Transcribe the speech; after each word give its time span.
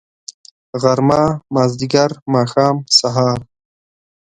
غرمه. 0.81 1.21
مازدیګر. 1.53 2.11
ماښام.. 2.33 2.75
سهار 2.97 3.39